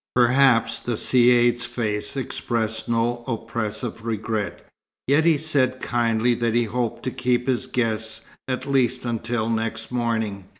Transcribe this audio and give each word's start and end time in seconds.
Perhaps 0.15 0.79
the 0.79 0.93
Caïd's 0.93 1.63
face 1.65 2.17
expressed 2.17 2.89
no 2.89 3.23
oppressive 3.27 4.03
regret, 4.03 4.65
yet 5.05 5.25
he 5.25 5.37
said 5.37 5.79
kindly 5.79 6.33
that 6.33 6.55
he 6.55 6.63
hoped 6.63 7.03
to 7.03 7.11
keep 7.11 7.45
his 7.45 7.67
guests 7.67 8.21
at 8.47 8.65
least 8.65 9.05
until 9.05 9.47
next 9.47 9.91
morning. 9.91 10.45